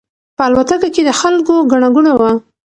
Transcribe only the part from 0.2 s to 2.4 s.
په الوتکه کې د خلکو ګڼه ګوڼه وه.